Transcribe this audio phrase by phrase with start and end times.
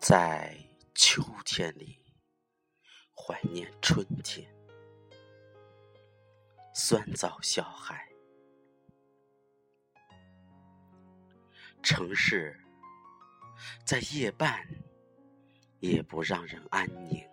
[0.00, 0.56] 在
[0.94, 2.00] 秋天里
[3.12, 4.48] 怀念春天，
[6.72, 8.08] 酸枣小孩，
[11.82, 12.58] 城市
[13.84, 14.66] 在夜半
[15.80, 17.28] 也不让人安宁，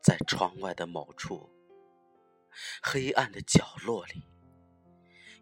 [0.00, 1.50] 在窗外的某处
[2.80, 4.22] 黑暗的角落里，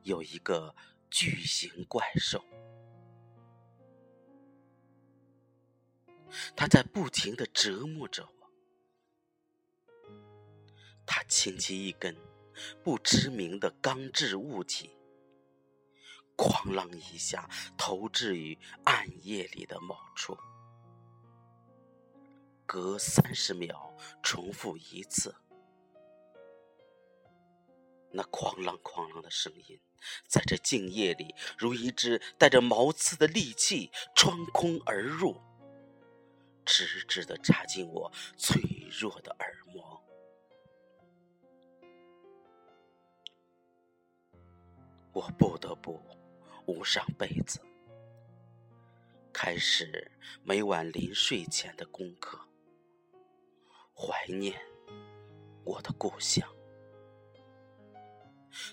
[0.02, 0.74] 有一个
[1.10, 2.42] 巨型怪兽。
[6.56, 8.50] 他在不停的折磨着我。
[11.04, 12.16] 他轻起一根
[12.82, 14.90] 不知名的钢制物体，
[16.36, 20.38] 哐啷一下投掷于暗夜里的某处，
[22.64, 25.34] 隔三十秒重复一次。
[28.12, 29.80] 那哐啷哐啷的声音，
[30.28, 35.40] 在这静夜里，如一只带着毛刺的利器穿空而入。
[36.64, 38.60] 直直的扎进我脆
[38.90, 40.02] 弱的耳膜，
[45.12, 46.00] 我不得不
[46.66, 47.60] 捂上被子，
[49.32, 50.10] 开始
[50.44, 52.38] 每晚临睡前的功课，
[53.94, 54.60] 怀念
[55.64, 56.48] 我的故乡。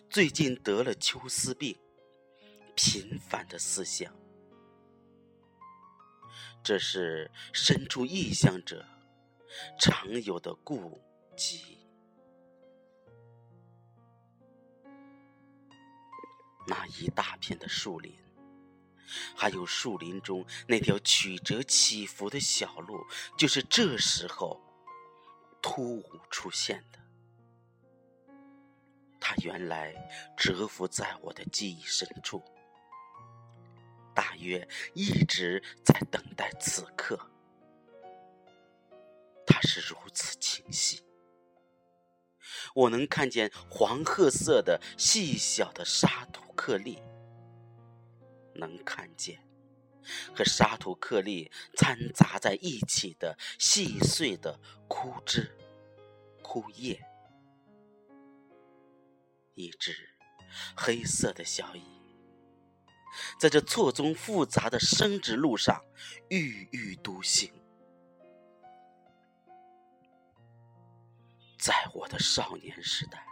[0.10, 1.78] 最近得了秋思病，
[2.76, 4.14] 频繁的思乡。
[6.64, 8.86] 这是身处异乡者
[9.80, 11.02] 常有的顾
[11.36, 11.78] 忌。
[16.68, 18.16] 那一大片的树林，
[19.36, 23.04] 还有树林中那条曲折起伏的小路，
[23.38, 24.62] 就是这时候
[25.62, 27.00] 突兀出现的。
[29.20, 29.96] 它原来
[30.38, 32.44] 蛰伏在我的记忆深处。
[34.40, 37.20] 约一直在等待此刻，
[39.46, 41.02] 它是如此清晰，
[42.74, 47.02] 我能看见黄褐色的细小的沙土颗粒，
[48.54, 49.40] 能看见
[50.36, 55.56] 和沙土颗粒掺杂在一起的细碎的枯枝、
[56.42, 57.00] 枯叶，
[59.54, 60.10] 一只
[60.76, 61.99] 黑色的小蚁。
[63.38, 65.84] 在这错综复杂的生殖路上，
[66.30, 67.52] 郁郁独行。
[71.58, 73.26] 在我的少年时代，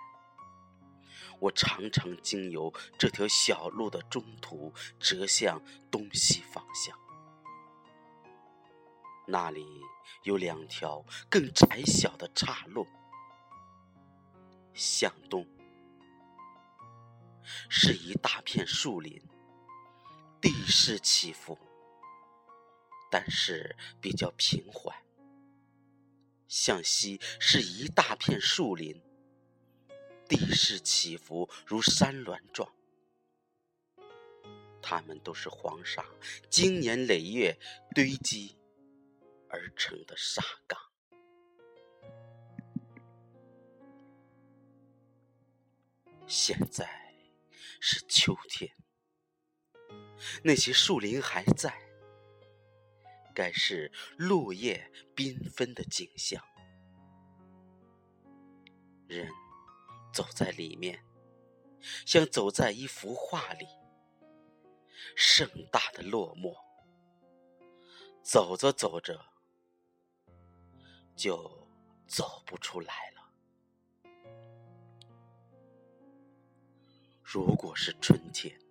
[1.39, 6.97] 我常常经由这条小路的中途，折向东西方向。
[9.25, 9.65] 那里
[10.23, 12.85] 有两条更窄小的岔路，
[14.73, 15.47] 向东
[17.69, 19.21] 是一大片树林。
[20.47, 21.59] 地势起伏，
[23.11, 24.95] 但是比较平缓。
[26.47, 28.97] 向西是一大片树林，
[30.25, 32.73] 地势起伏如山峦状。
[34.81, 36.05] 它们都是黄沙
[36.49, 37.53] 经年累月
[37.93, 38.57] 堆积
[39.49, 40.79] 而成的沙岗。
[46.25, 46.89] 现在
[47.81, 48.76] 是秋天。
[50.43, 51.77] 那些树林还在，
[53.33, 56.43] 该是落叶缤纷的景象。
[59.07, 59.29] 人
[60.13, 61.03] 走在里面，
[62.05, 63.65] 像走在一幅画里，
[65.15, 66.55] 盛大的落寞。
[68.21, 69.25] 走着走着，
[71.15, 71.67] 就
[72.07, 73.31] 走不出来了。
[77.23, 78.66] 如果是春天。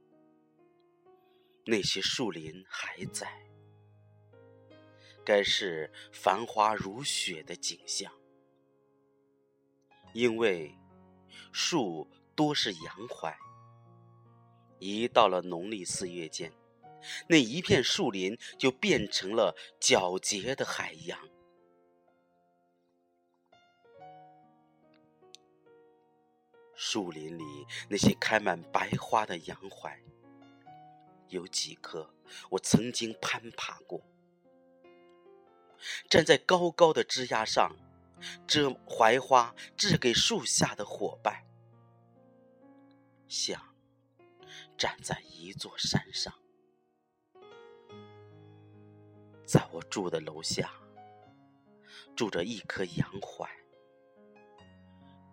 [1.69, 3.45] 那些树林还在，
[5.25, 8.13] 该是繁花如雪的景象，
[10.13, 10.73] 因为
[11.51, 13.37] 树多是洋槐。
[14.79, 16.53] 一到了农历四月间，
[17.29, 21.19] 那一片树林就变成了皎洁的海洋。
[26.77, 27.43] 树林里
[27.89, 30.01] 那些开满白花的洋槐。
[31.29, 32.15] 有几棵，
[32.51, 34.03] 我曾经攀爬过，
[36.09, 37.77] 站在高高的枝桠上，
[38.47, 41.45] 这槐花掷给树下的伙伴，
[43.29, 43.61] 像
[44.79, 46.33] 站在一座山上。
[49.45, 50.73] 在我住的楼下，
[52.17, 53.49] 住着一棵洋槐，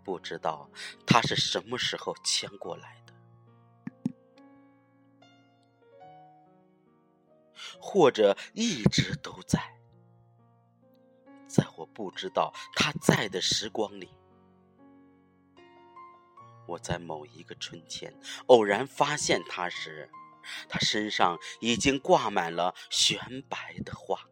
[0.03, 0.69] 不知道
[1.05, 3.12] 它是什么时候迁过来的。
[7.93, 9.59] 或者一直都在。
[11.47, 14.09] 在我不知道他在的时光里，
[16.65, 18.11] 我在某一个春天
[18.47, 20.09] 偶然发现他时，
[20.67, 24.27] 他身上已经挂满了玄白的花。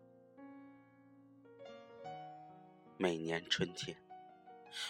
[2.97, 3.95] 每年春天，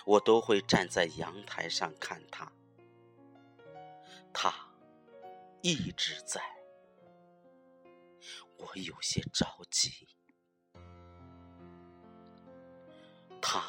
[0.06, 2.50] 我都会站在阳台上看他，
[4.32, 4.54] 他
[5.62, 6.42] 一直在，
[8.58, 10.08] 我有些着急。
[13.42, 13.62] 他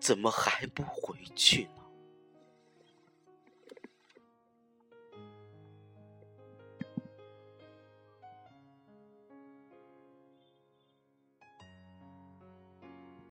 [0.00, 1.81] 怎么还不回去呢？